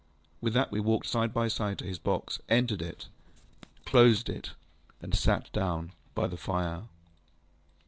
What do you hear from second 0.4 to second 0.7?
With